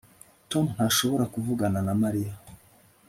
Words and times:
tom 0.51 0.65
ntashobora 0.75 1.25
kuvugana 1.33 1.79
na 1.87 1.93
mariya 2.01 2.33